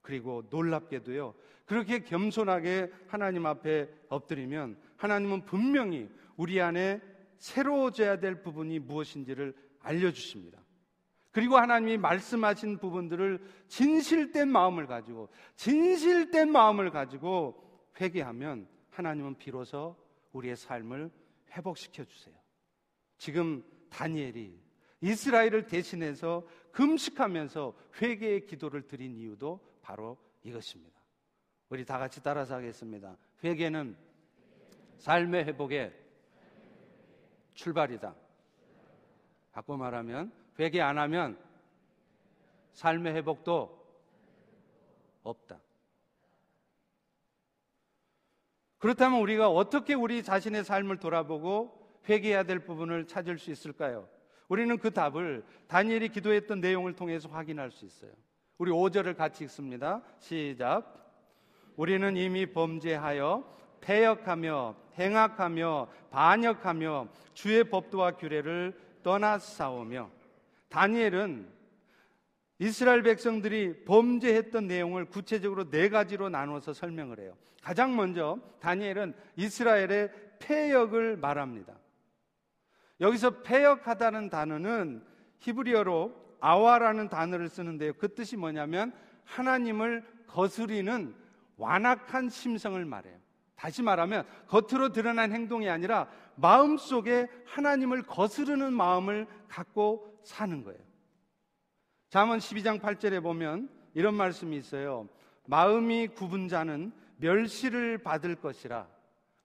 [0.00, 1.34] 그리고 놀랍게도요.
[1.66, 7.00] 그렇게 겸손하게 하나님 앞에 엎드리면 하나님은 분명히 우리 안에
[7.38, 10.58] 새로워져야 될 부분이 무엇인지를 알려주십니다.
[11.30, 17.60] 그리고 하나님이 말씀하신 부분들을 진실된 마음을 가지고 진실된 마음을 가지고
[18.00, 19.96] 회개하면 하나님은 비로소
[20.32, 21.10] 우리의 삶을
[21.50, 22.34] 회복시켜 주세요.
[23.18, 24.62] 지금 다니엘이
[25.00, 30.98] 이스라엘을 대신해서 금식하면서 회개의 기도를 드린 이유도 바로 이것입니다.
[31.68, 33.16] 우리 다 같이 따라서 하겠습니다.
[33.42, 33.96] 회개는
[34.98, 35.92] 삶의 회복의
[37.54, 38.14] 출발이다.
[39.52, 41.38] 바꿔 말하면 회개 안 하면
[42.72, 43.84] 삶의 회복도
[45.22, 45.60] 없다.
[48.84, 51.72] 그렇다면 우리가 어떻게 우리 자신의 삶을 돌아보고
[52.06, 54.06] 회개해야 될 부분을 찾을 수 있을까요?
[54.46, 58.10] 우리는 그 답을 다니엘이 기도했던 내용을 통해서 확인할 수 있어요.
[58.58, 60.02] 우리 5절을 같이 읽습니다.
[60.18, 60.84] 시작.
[61.76, 63.42] 우리는 이미 범죄하여
[63.80, 70.10] 패역하며 행악하며 반역하며 주의 법도와 규례를 떠나 싸우며
[70.68, 71.48] 다니엘은
[72.64, 77.36] 이스라엘 백성들이 범죄했던 내용을 구체적으로 네 가지로 나눠서 설명을 해요.
[77.62, 81.74] 가장 먼저 다니엘은 이스라엘의 폐역을 말합니다.
[83.02, 85.04] 여기서 폐역하다는 단어는
[85.40, 87.92] 히브리어로 아와라는 단어를 쓰는데요.
[87.98, 91.14] 그 뜻이 뭐냐면 하나님을 거스리는
[91.58, 93.18] 완악한 심성을 말해요.
[93.56, 100.83] 다시 말하면 겉으로 드러난 행동이 아니라 마음 속에 하나님을 거스르는 마음을 갖고 사는 거예요.
[102.14, 105.08] 잠언 12장 8절에 보면 이런 말씀이 있어요.
[105.46, 108.86] 마음이 굽은 자는 멸시를 받을 것이라.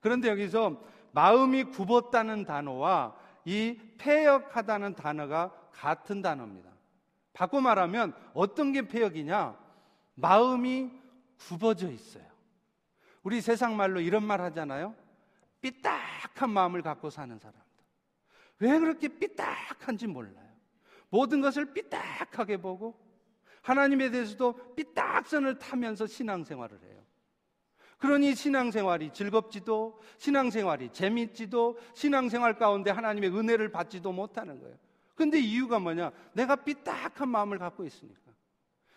[0.01, 0.79] 그런데 여기서
[1.12, 6.69] 마음이 굽었다는 단어와 이 폐역하다는 단어가 같은 단어입니다.
[7.34, 9.58] 바꿔 말하면 어떤 게 폐역이냐?
[10.13, 10.91] 마음이
[11.39, 12.25] 굽어져 있어요.
[13.23, 14.93] 우리 세상 말로 이런 말 하잖아요.
[15.62, 17.63] 삐딱한 마음을 갖고 사는 사람들.
[18.60, 20.48] 왜 그렇게 삐딱한지 몰라요.
[21.09, 22.99] 모든 것을 삐딱하게 보고
[23.61, 26.99] 하나님에 대해서도 삐딱선을 타면서 신앙생활을 해요.
[27.97, 34.77] 그러니 신앙생활이 즐겁지도 신앙생활이 재밌지도 신앙생활 가운데 하나님의 은혜를 받지도 못하는 거예요.
[35.15, 36.11] 근데 이유가 뭐냐?
[36.33, 38.21] 내가 삐딱한 마음을 갖고 있으니까.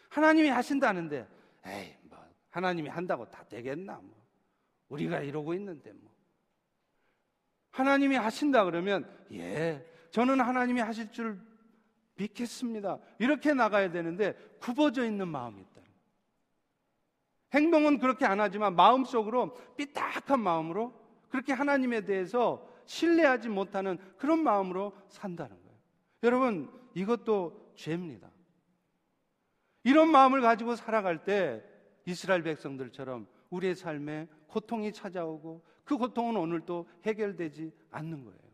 [0.08, 1.26] 하나님이 하신다는데
[1.66, 2.18] 에이 뭐
[2.50, 4.22] 하나님이 한다고 다 되겠나 뭐.
[4.88, 6.12] 우리가 이러고 있는데 뭐.
[7.72, 11.40] 하나님이 하신다 그러면 예, 저는 하나님이 하실 줄
[12.22, 12.98] 믿겠습니다.
[13.18, 15.82] 이렇게 나가야 되는데 굽어져 있는 마음이 있다.
[17.54, 20.94] 행동은 그렇게 안 하지만 마음속으로 삐딱한 마음으로
[21.28, 25.78] 그렇게 하나님에 대해서 신뢰하지 못하는 그런 마음으로 산다는 거예요.
[26.22, 28.30] 여러분, 이것도 죄입니다.
[29.84, 31.62] 이런 마음을 가지고 살아갈 때
[32.06, 38.51] 이스라엘 백성들처럼 우리의 삶에 고통이 찾아오고 그 고통은 오늘도 해결되지 않는 거예요.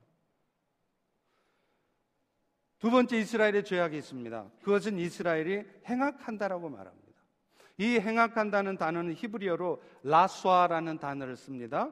[2.78, 4.46] 두 번째 이스라엘의 죄악이 있습니다.
[4.62, 7.08] 그것은 이스라엘이 행악한다라고 말합니다.
[7.78, 11.90] 이 행악한다는 단어는 히브리어로 라스와라는 단어를 씁니다.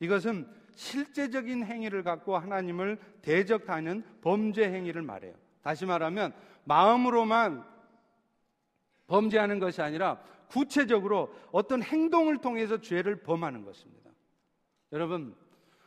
[0.00, 5.34] 이것은 실제적인 행위를 갖고 하나님을 대적하는 범죄 행위를 말해요.
[5.62, 6.32] 다시 말하면
[6.64, 7.64] 마음으로만
[9.06, 14.10] 범죄하는 것이 아니라 구체적으로 어떤 행동을 통해서 죄를 범하는 것입니다.
[14.92, 15.34] 여러분,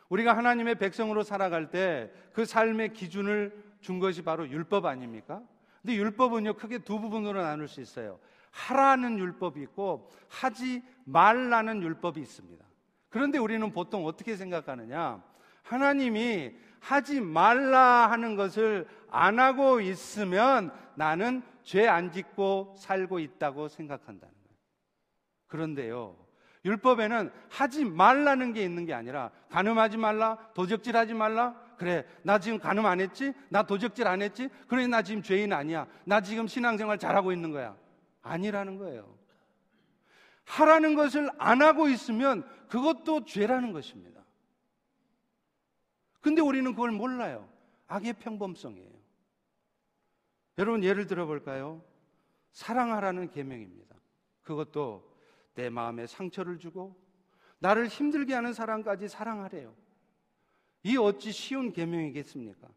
[0.09, 5.43] 우리가 하나님의 백성으로 살아갈 때 그 삶의 기준을 준 것이 바로 율법 아닙니까?
[5.83, 8.19] 근데 율법은요, 크게 두 부분으로 나눌 수 있어요.
[8.49, 12.65] 하라는 율법이 있고 하지 말라는 율법이 있습니다.
[13.09, 15.23] 그런데 우리는 보통 어떻게 생각하느냐?
[15.61, 24.33] 하나님이 하지 말라 하는 것을 안 하고 있으면 나는 죄 안 짓고 살고 있다고 생각한다는
[24.33, 24.57] 거예요.
[25.45, 26.17] 그런데요.
[26.65, 31.55] 율법에는 하지 말라는 게 있는 게 아니라 가늠하지 말라, 도적질 하지 말라.
[31.77, 33.33] 그래, 나 지금 가늠 안 했지?
[33.49, 34.49] 나 도적질 안 했지?
[34.67, 35.87] 그래, 나 지금 죄인 아니야.
[36.05, 37.77] 나 지금 신앙생활 잘하고 있는 거야.
[38.21, 39.15] 아니라는 거예요.
[40.45, 44.23] 하라는 것을 안 하고 있으면 그것도 죄라는 것입니다.
[46.21, 47.49] 근데 우리는 그걸 몰라요.
[47.87, 48.95] 악의 평범성이에요.
[50.57, 51.83] 여러분 예를 들어 볼까요?
[52.51, 53.95] 사랑하라는 계명입니다.
[54.41, 55.13] 그것도
[55.55, 56.95] 내 마음에 상처를 주고
[57.59, 59.75] 나를 힘들게 하는 사람까지 사랑하래요.
[60.85, 62.67] 이 어찌 쉬운 계명이겠습니까?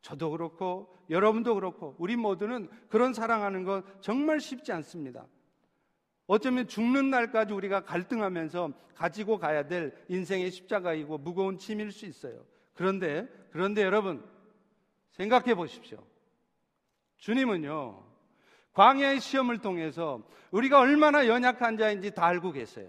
[0.00, 5.28] 저도 그렇고 여러분도 그렇고 우리 모두는 그런 사랑하는 것 정말 쉽지 않습니다.
[6.26, 12.44] 어쩌면 죽는 날까지 우리가 갈등하면서 가지고 가야 될 인생의 십자가이고 무거운 짐일 수 있어요.
[12.74, 14.28] 그런데 그런데 여러분
[15.12, 16.04] 생각해 보십시오.
[17.18, 18.02] 주님은요.
[18.72, 22.88] 광야의 시험을 통해서 우리가 얼마나 연약한 자인지 다 알고 계세요.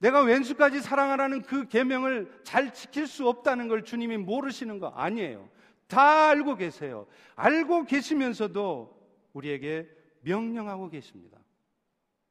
[0.00, 5.48] 내가 왼수까지 사랑하라는 그 계명을 잘 지킬 수 없다는 걸 주님이 모르시는 거 아니에요.
[5.86, 7.06] 다 알고 계세요.
[7.36, 8.98] 알고 계시면서도
[9.34, 9.88] 우리에게
[10.22, 11.38] 명령하고 계십니다.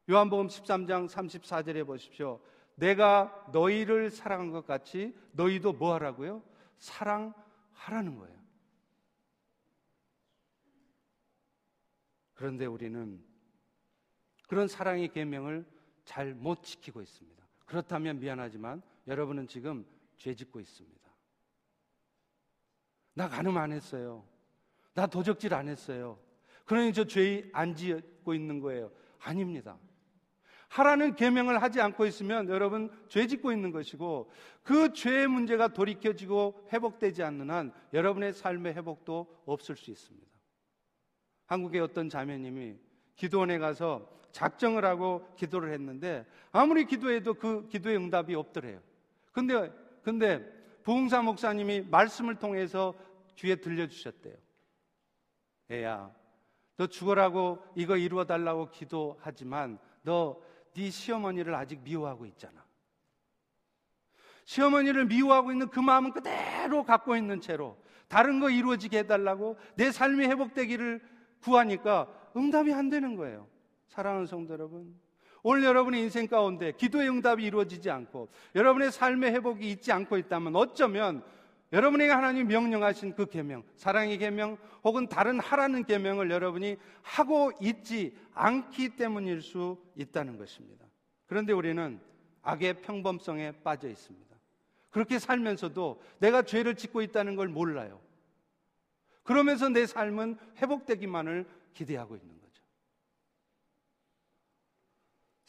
[0.09, 2.41] 요한복음 13장 34절에 보십시오.
[2.73, 6.41] 내가 너희를 사랑한 것 같이 너희도 뭐 하라고요?
[6.79, 8.39] 사랑하라는 거예요.
[12.33, 13.23] 그런데 우리는
[14.47, 15.65] 그런 사랑의 계명을
[16.05, 17.38] 잘 못 지키고 있습니다.
[17.69, 19.85] 그렇다면 미안하지만 여러분은 지금
[20.17, 20.99] 죄 짓고 있습니다.
[23.13, 24.25] 나 간음 안 했어요.
[24.95, 26.19] 나 도적질 안 했어요.
[26.65, 28.91] 그러니 저 죄 안 짓고 있는 거예요.
[29.19, 29.77] 아닙니다.
[30.69, 34.31] 하라는 계명을 하지 않고 있으면 여러분 죄 짓고 있는 것이고
[34.63, 40.27] 그 죄의 문제가 돌이켜지고 회복되지 않는 한 여러분의 삶의 회복도 없을 수 있습니다.
[41.45, 42.77] 한국의 어떤 자매님이
[43.15, 48.79] 기도원에 가서 작정을 하고 기도를 했는데 아무리 기도해도 그 기도의 응답이 없더래요.
[49.33, 49.71] 근데
[50.01, 50.43] 근데
[50.83, 52.93] 부흥사 목사님이 말씀을 통해서
[53.35, 54.35] 귀에 들려주셨대요.
[55.71, 56.11] 애야,
[56.77, 62.63] 너 죽어라고 이거 이루어 달라고 기도하지만 너 네 시어머니를 아직 미워하고 있잖아.
[64.45, 70.25] 시어머니를 미워하고 있는 그 마음은 그대로 갖고 있는 채로 다른 거 이루어지게 해달라고 내 삶이
[70.25, 71.01] 회복되기를
[71.41, 73.47] 구하니까 응답이 안 되는 거예요.
[73.89, 74.95] 사랑하는 성도 여러분,
[75.41, 81.23] 오늘 여러분의 인생 가운데 기도의 응답이 이루어지지 않고 여러분의 삶의 회복이 있지 않고 있다면 어쩌면
[81.71, 88.95] 여러분에게 하나님 명령하신 그 계명, 사랑의 계명 혹은 다른 하라는 계명을 여러분이 하고 있지 않기
[88.95, 90.85] 때문일 수 있다는 것입니다.
[91.25, 91.99] 그런데 우리는
[92.41, 94.35] 악의 평범성에 빠져 있습니다.
[94.89, 97.99] 그렇게 살면서도 내가 죄를 짓고 있다는 걸 몰라요.
[99.23, 102.38] 그러면서 내 삶은 회복되기만을 기대하고 있는 거죠.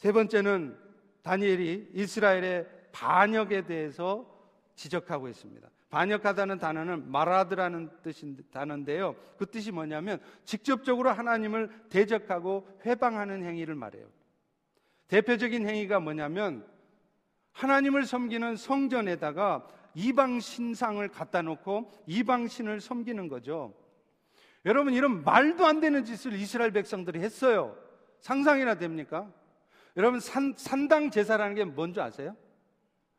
[0.01, 0.75] 세 번째는
[1.21, 4.25] 다니엘이 이스라엘의 반역에 대해서
[4.73, 5.69] 지적하고 있습니다.
[5.91, 9.15] 반역하다는 단어는 마라드라는 뜻인 단어인데요.
[9.37, 14.07] 그 뜻이 뭐냐면 직접적으로 하나님을 대적하고 회방하는 행위를 말해요.
[15.07, 16.65] 대표적인 행위가 뭐냐면
[17.51, 23.75] 하나님을 섬기는 성전에다가 이방 신상을 갖다 놓고 이방 신을 섬기는 거죠.
[24.65, 27.77] 여러분 이런 말도 안 되는 짓을 이스라엘 백성들이 했어요.
[28.21, 29.31] 상상이나 됩니까?
[29.97, 32.35] 여러분 산, 산당 제사라는 게 뭔지 아세요?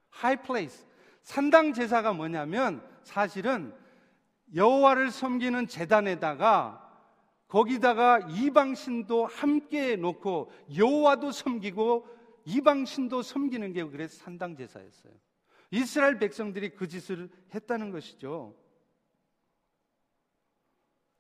[0.09, 0.87] high place.
[1.23, 3.75] 산당 제사가 뭐냐면 사실은
[4.55, 6.79] 여호와를 섬기는 제단에다가
[7.49, 12.07] 거기다가 이방 신도 함께 놓고 여호와도 섬기고
[12.45, 15.13] 이방 신도 섬기는 게 그래서 산당 제사였어요.
[15.71, 18.57] 이스라엘 백성들이 그 짓을 했다는 것이죠.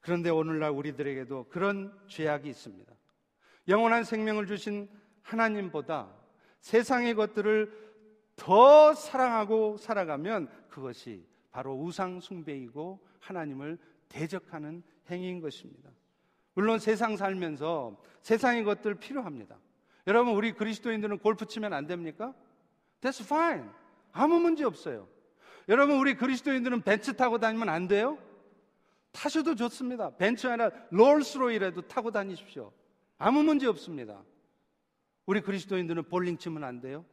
[0.00, 2.92] 그런데 오늘날 우리들에게도 그런 죄악이 있습니다.
[3.68, 4.88] 영원한 생명을 주신
[5.22, 6.08] 하나님보다
[6.60, 7.82] 세상의 것들을
[8.36, 15.90] 더 사랑하고 살아가면 그것이 바로 우상 숭배이고 하나님을 대적하는 행위인 것입니다.
[16.54, 19.56] 물론 세상 살면서 세상의 것들 필요합니다.
[20.06, 22.34] 여러분 우리 그리스도인들은 골프 치면 안 됩니까?
[23.00, 23.68] That's fine.
[24.12, 25.08] 아무 문제 없어요.
[25.68, 28.18] 여러분 우리 그리스도인들은 벤츠 타고 다니면 안 돼요?
[29.12, 30.10] 타셔도 좋습니다.
[30.16, 32.72] 벤츠 아니라 롤스로이라도 타고 다니십시오.
[33.18, 34.22] 아무 문제 없습니다.
[35.26, 37.04] 우리 그리스도인들은 볼링 치면 안 돼요?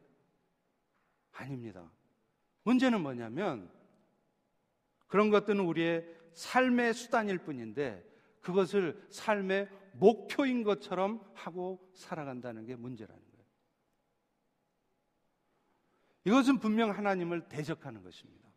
[1.32, 1.90] 아닙니다.
[2.64, 3.70] 문제는 뭐냐면
[5.06, 8.04] 그런 것들은 우리의 삶의 수단일 뿐인데
[8.40, 13.44] 그것을 삶의 목표인 것처럼 하고 살아간다는 게 문제라는 거예요.
[16.24, 18.48] 이것은 분명 하나님을 대적하는 것입니다.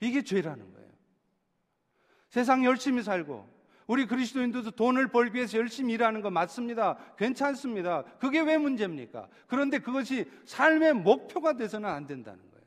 [0.00, 0.92] 이게 죄라는 거예요.
[2.28, 3.55] 세상 열심히 살고
[3.86, 6.96] 우리 그리스도인들도 돈을 벌기 위해서 열심히 일하는 거 맞습니다.
[7.16, 8.02] 괜찮습니다.
[8.18, 9.28] 그게 왜 문제입니까?
[9.46, 12.66] 그런데 그것이 삶의 목표가 돼서는 안 된다는 거예요.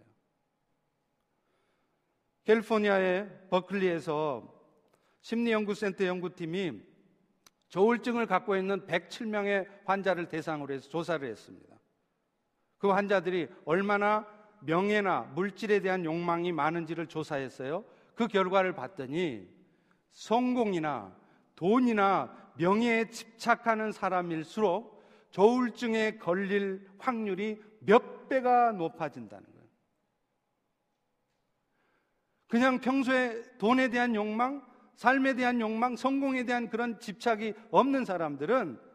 [2.45, 4.59] 캘리포니아의 버클리에서
[5.21, 6.81] 심리연구센터 연구팀이
[7.67, 11.75] 조울증을 갖고 있는 107명의 환자를 대상으로 해서 조사를 했습니다.
[12.77, 14.25] 그 환자들이 얼마나
[14.61, 17.83] 명예나 물질에 대한 욕망이 많은지를 조사했어요.
[18.15, 19.58] 그 결과를 봤더니
[20.11, 21.15] 성공이나
[21.55, 24.99] 돈이나 명예에 집착하는 사람일수록
[25.31, 29.67] 조울증에 걸릴 확률이 몇 배가 높아진다는 거예요.
[32.47, 38.88] 그냥 평소에 돈에 대한 욕망, 삶에 대한 욕망, 성공에 대한 그런 집착이 없는 사람들은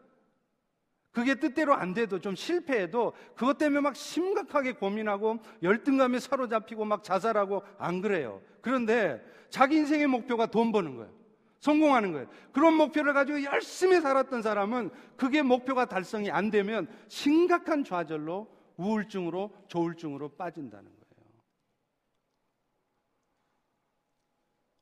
[1.15, 7.63] 그게 뜻대로 안 돼도 좀 실패해도 그것 때문에 막 심각하게 고민하고 열등감에 사로잡히고 막 자살하고
[7.79, 8.43] 안 그래요.
[8.61, 11.13] 그런데 자기 인생의 목표가 돈 버는 거예요.
[11.61, 12.27] 성공하는 거예요.
[12.53, 20.31] 그런 목표를 가지고 열심히 살았던 사람은 그게 목표가 달성이 안 되면 심각한 좌절로 우울증으로 조울증으로
[20.31, 21.05] 빠진다는 거예요.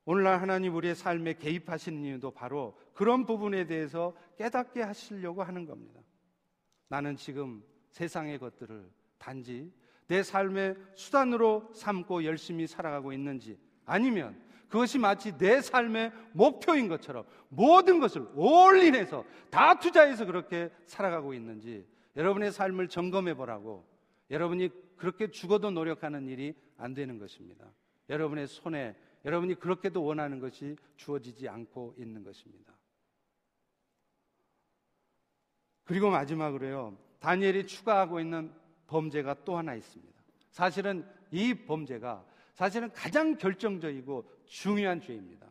[0.05, 6.02] 오늘날 하나님 우리의 삶에 개입하시는 이유도 바로 그런 부분에 대해서 깨닫게 하시려고 하는 겁니다.
[6.87, 9.71] 나는 지금 세상의 것들을 단지
[10.07, 17.99] 내 삶의 수단으로 삼고 열심히 살아가고 있는지 아니면 그것이 마치 내 삶의 목표인 것처럼 모든
[17.99, 23.85] 것을 올인해서 다 투자해서 그렇게 살아가고 있는지 여러분의 삶을 점검해 보라고
[24.31, 27.71] 여러분이 그렇게 죽어도 노력하는 일이 안 되는 것입니다.
[28.09, 32.73] 여러분의 손에 여러분이 그렇게도 원하는 것이 주어지지 않고 있는 것입니다.
[35.83, 36.97] 그리고 마지막으로요.
[37.19, 38.51] 다니엘이 추가하고 있는
[38.87, 40.13] 범죄가 또 하나 있습니다.
[40.51, 45.47] 사실은 이 범죄가 사실은 가장 결정적이고 중요한 죄입니다.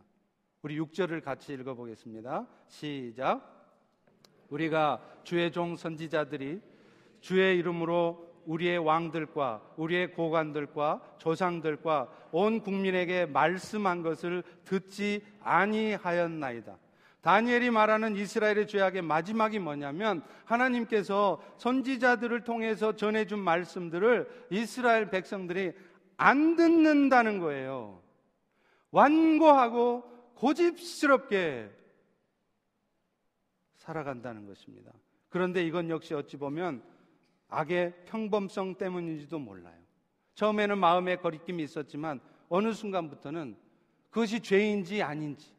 [0.62, 2.46] 우리 6절을 같이 읽어보겠습니다.
[2.68, 3.52] 시작.
[4.48, 6.60] 우리가 주의 종 선지자들이
[7.20, 16.76] 주의 이름으로 우리의 왕들과 우리의 고관들과 조상들과 온 국민에게 말씀한 것을 듣지 아니하였나이다.
[17.22, 25.72] 다니엘이 말하는 이스라엘의 죄악의 마지막이 뭐냐면 하나님께서 선지자들을 통해서 전해준 말씀들을 이스라엘 백성들이
[26.16, 28.02] 안 듣는다는 거예요.
[28.90, 30.02] 완고하고
[30.34, 31.70] 고집스럽게
[33.76, 34.92] 살아간다는 것입니다.
[35.28, 36.82] 그런데 이건 역시 어찌 보면
[37.48, 39.80] 악의 평범성 때문인지도 몰라요.
[40.34, 43.56] 처음에는 마음에 거리낌이 있었지만 어느 순간부터는
[44.10, 45.54] 그것이 죄인지 아닌지,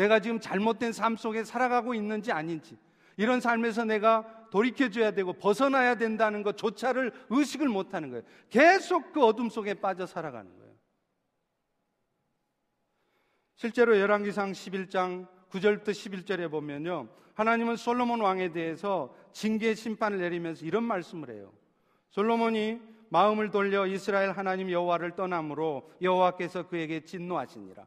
[0.00, 2.78] 내가 지금 잘못된 삶 속에 살아가고 있는지 아닌지,
[3.18, 8.24] 이런 삶에서 내가 돌이켜줘야 되고 벗어나야 된다는 것조차를 의식을 못하는 거예요.
[8.48, 10.72] 계속 그 어둠 속에 빠져 살아가는 거예요.
[13.56, 17.08] 실제로 열왕기상 11장 9절부터 11절에 보면요.
[17.34, 21.52] 하나님은 솔로몬 왕에 대해서 징계 심판을 내리면서 이런 말씀을 해요.
[22.08, 22.80] 솔로몬이
[23.10, 27.86] 마음을 돌려 이스라엘 하나님 여호와를 떠남으로 여호와께서 그에게 진노하시니라.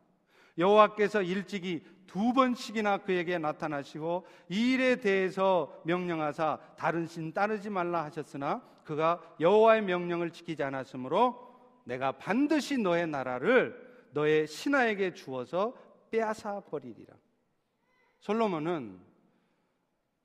[0.58, 8.62] 여호와께서 일찍이 두 번씩이나 그에게 나타나시고 이 일에 대해서 명령하사 다른 신 따르지 말라 하셨으나
[8.84, 11.54] 그가 여호와의 명령을 지키지 않았으므로
[11.86, 15.74] 내가 반드시 너의 나라를 너의 신하에게 주어서
[16.12, 17.16] 빼앗아 버리리라.
[18.20, 19.00] 솔로몬은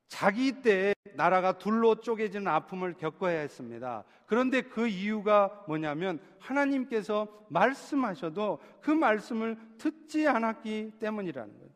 [0.09, 4.03] 자기 때에 나라가 둘로 쪼개지는 아픔을 겪어야 했습니다.
[4.25, 11.69] 그런데 그 이유가 뭐냐면 하나님께서 말씀하셔도 그 말씀을 듣지 않았기 때문이라는 거예요.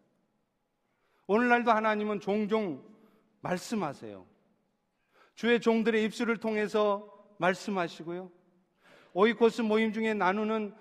[1.27, 2.83] 오늘날도 하나님은 종종
[3.41, 4.25] 말씀하세요.
[5.35, 7.07] 주의 종들의 입술을 통해서
[7.37, 8.31] 말씀하시고요.
[9.13, 10.73] 오이코스 모임 중에 나누는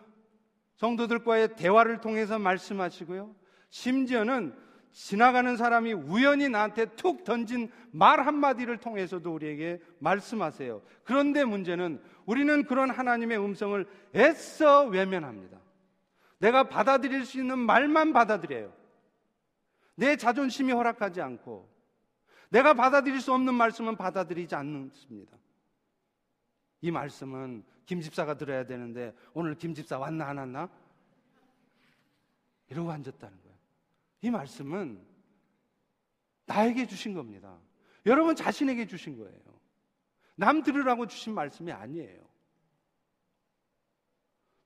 [0.77, 3.35] 성도들과의 대화를 통해서 말씀하시고요.
[3.71, 4.55] 심지어는
[4.93, 10.83] 지나가는 사람이 우연히 나한테 툭 던진 말 한마디를 통해서도 우리에게 말씀하세요.
[11.05, 15.59] 그런데 문제는 우리는 그런 하나님의 음성을 애써 외면합니다.
[16.39, 18.73] 내가 받아들일 수 있는 말만 받아들여요.
[19.95, 21.71] 내 자존심이 허락하지 않고
[22.51, 25.39] 내가 받아들일 수 없는 말씀은 받아들이지 않습니다.
[26.83, 30.69] 이 말씀은 김 집사가 들어야 되는데 오늘 김 집사 왔나 안 왔나?
[32.69, 33.42] 이러고 앉았다는.
[34.23, 35.05] 이 말씀은
[36.47, 37.59] 나에게 주신 겁니다.
[38.07, 39.41] 여러분 자신에게 주신 거예요.
[40.37, 42.23] 남 들으라고 주신 말씀이 아니에요.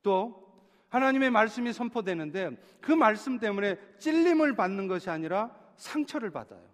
[0.03, 0.47] 또
[0.89, 6.65] 하나님의 말씀이 선포되는데 그 말씀 때문에 찔림을 받는 것이 아니라 상처를 받아요.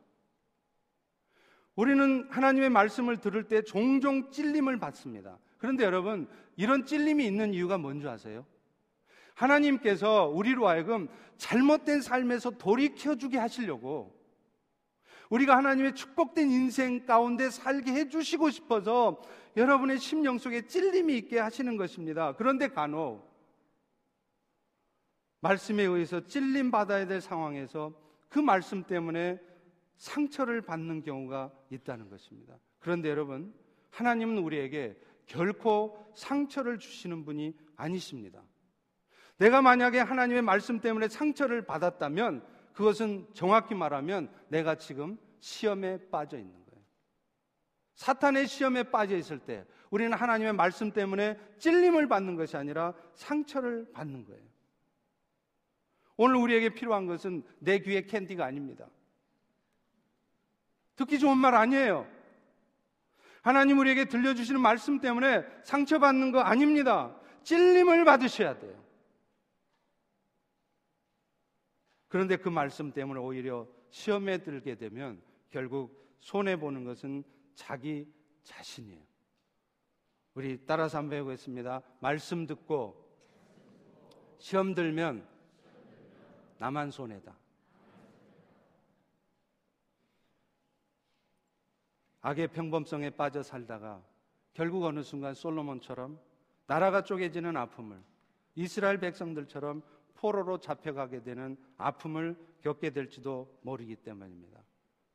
[1.74, 5.39] 우리는 하나님의 말씀을 들을 때 종종 찔림을 받습니다.
[5.57, 8.45] 그런데 여러분, 이런 찔림이 있는 이유가 뭔지 아세요?
[9.35, 14.20] 하나님께서 우리로 하여금 잘못된 삶에서 돌이켜주게 하시려고
[15.30, 19.22] 우리가 하나님의 축복된 인생 가운데 살게 해주시고 싶어서
[19.57, 22.35] 여러분의 심령 속에 찔림이 있게 하시는 것입니다.
[22.37, 23.33] 그런데 간혹
[25.41, 27.93] 말씀에 의해서 찔림 받아야 될 상황에서
[28.28, 29.41] 그 말씀 때문에
[29.97, 32.59] 상처를 받는 경우가 있다는 것입니다.
[32.78, 33.55] 그런데 여러분,
[33.91, 38.43] 하나님은 우리에게 결코 상처를 주시는 분이 아니십니다.
[39.43, 46.53] 내가 만약에 하나님의 말씀 때문에 상처를 받았다면 그것은 정확히 말하면 내가 지금 시험에 빠져 있는
[46.53, 46.84] 거예요.
[47.97, 54.26] 사탄의 시험에 빠져 있을 때 우리는 하나님의 말씀 때문에 찔림을 받는 것이 아니라 상처를 받는
[54.26, 54.40] 거예요.
[56.16, 58.86] 오늘 우리에게 필요한 것은 내 귀의 캔디가 아닙니다.
[60.95, 62.07] 듣기 좋은 말 아니에요.
[63.43, 67.12] 하나님 우리에게 들려주시는 말씀 때문에 상처받는 거 아닙니다.
[67.43, 68.82] 찔림을 받으셔야 돼요.
[72.13, 78.07] 그런데 그 말씀 때문에 오히려 시험에 들게 되면 결국 손해보는 것은 자기
[78.43, 79.03] 자신이에요.
[80.35, 81.81] 우리 따라서 한번 해보겠습니다.
[82.01, 83.03] 말씀 듣고
[84.37, 85.27] 시험 들면
[86.59, 87.35] 나만 손해다.
[92.21, 94.05] 악의 평범성에 빠져 살다가
[94.53, 96.21] 결국 어느 순간 솔로몬처럼
[96.67, 98.03] 나라가 쪼개지는 아픔을
[98.55, 99.83] 이스라엘 백성들처럼
[100.15, 104.63] 포로로 잡혀가게 되는 아픔을 겪게 될지도 모르기 때문입니다.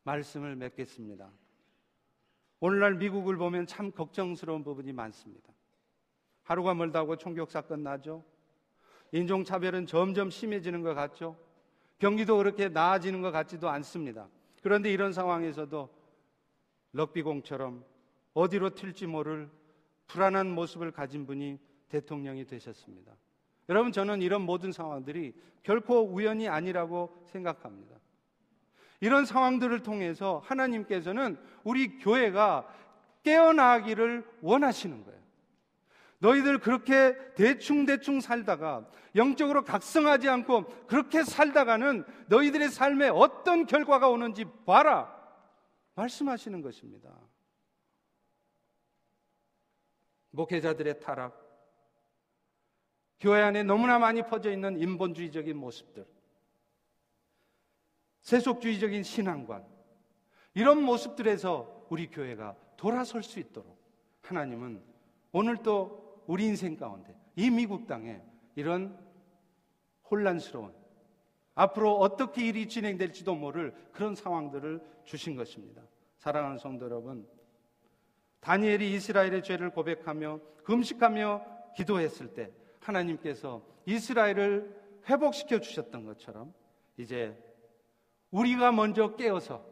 [0.03, 1.31] 말씀을 맺겠습니다.
[2.59, 5.53] 오늘날 미국을 보면 참 걱정스러운 부분이 많습니다.
[6.43, 8.23] 하루가 멀다고 총격 사건 나죠.
[9.11, 11.37] 인종차별은 점점 심해지는 것 같죠.
[11.99, 14.29] 경기도 그렇게 나아지는 것 같지도 않습니다.
[14.61, 15.89] 그런데 이런 상황에서도
[16.93, 17.83] 럭비공처럼
[18.33, 19.49] 어디로 튈지 모를
[20.07, 23.15] 불안한 모습을 가진 분이 대통령이 되셨습니다.
[23.69, 27.97] 여러분, 저는 이런 모든 상황들이 결코 우연이 아니라고 생각합니다.
[28.99, 32.67] 이런 상황들을 통해서 하나님께서는 우리 교회가
[33.23, 35.17] 깨어나기를 원하시는 거예요.
[36.19, 45.15] 너희들 그렇게 대충대충 살다가 영적으로 각성하지 않고 그렇게 살다가는 너희들의 삶에 어떤 결과가 오는지 봐라.
[45.95, 47.09] 말씀하시는 것입니다.
[50.31, 51.46] 목회자들의 타락,
[53.19, 56.05] 교회 안에 너무나 많이 퍼져 있는 인본주의적인 모습들,
[58.21, 59.65] 세속주의적인 신앙관,
[60.53, 63.77] 이런 모습들에서 우리 교회가 돌아설 수 있도록
[64.21, 64.81] 하나님은
[65.31, 68.21] 오늘 또 우리 인생 가운데 이 미국 땅에
[68.55, 68.97] 이런
[70.09, 70.73] 혼란스러운
[71.55, 75.81] 앞으로 어떻게 일이 진행될지도 모를 그런 상황들을 주신 것입니다.
[76.17, 77.27] 사랑하는 성도 여러분,
[78.41, 81.45] 다니엘이 이스라엘의 죄를 고백하며 금식하며
[81.75, 82.51] 기도했을 때
[82.87, 84.75] 하나님께서 이스라엘을
[85.09, 86.53] 회복시켜 주셨던 것처럼
[86.97, 87.37] 이제
[88.31, 89.65] 우리가 먼저 깨어서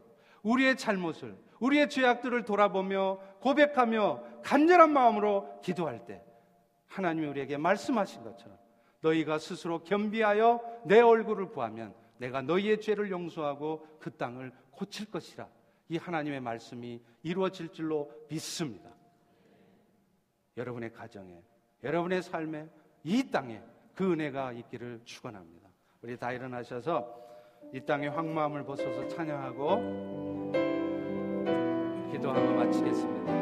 [0.43, 6.23] 우리의 잘못을 우리의 죄악들을 돌아보며 고백하며 간절한 마음으로 기도할 때
[6.87, 8.57] 하나님이 우리에게 말씀하신 것처럼
[9.01, 15.47] 너희가 스스로 겸비하여 내 얼굴을 구하면 내가 너희의 죄를 용서하고 그 땅을 고칠 것이라.
[15.89, 18.89] 이 하나님의 말씀이 이루어질 줄로 믿습니다.
[20.57, 21.43] 여러분의 가정에,
[21.83, 22.67] 여러분의 삶에,
[23.07, 23.61] 이 땅에
[23.93, 25.69] 그 은혜가 있기를 축원합니다.
[26.01, 27.07] 우리 다 일어나셔서
[27.71, 30.51] 이 땅의 황마음을 벗어서 찬양하고
[32.11, 33.35] 기도하고 마치겠습니다.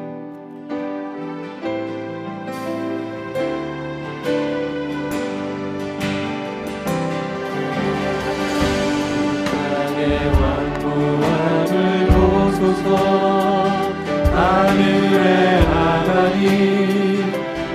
[14.34, 16.54] 하늘의 하나님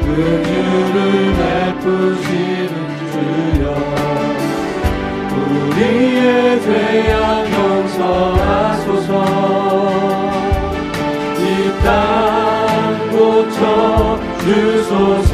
[0.03, 1.39] 은유를
[1.89, 2.77] 베푸시는
[3.13, 3.65] 주여.
[5.37, 7.15] 우리의 죄악
[7.53, 9.11] 용서하소서.
[11.41, 11.89] 이땅
[13.11, 13.61] 고쳐
[14.41, 15.28] 주소서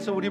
[0.00, 0.30] 통해서 우리